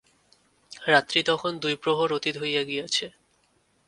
রাত্রি 0.87 1.19
তখন 1.23 1.51
দুই 1.59 1.75
প্রহর 1.75 2.09
অতীত 2.13 2.35
হইয়া 2.37 2.63
গিয়াছে। 2.63 3.05